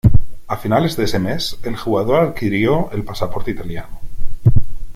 [0.47, 3.99] A finales de ese mes, el jugador adquirió el pasaporte italiano.